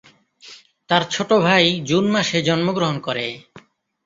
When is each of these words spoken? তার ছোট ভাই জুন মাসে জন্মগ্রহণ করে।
তার 0.89 1.03
ছোট 1.11 1.29
ভাই 1.45 1.65
জুন 1.89 2.05
মাসে 2.15 2.37
জন্মগ্রহণ 2.41 2.97
করে। 2.99 3.25